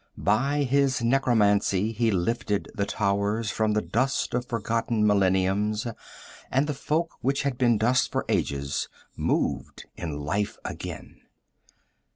[0.17, 5.85] By his necromancy he lifted the towers from the dust of forgotten millenniums,
[6.49, 11.21] and the folk which had been dust for ages moved in life again.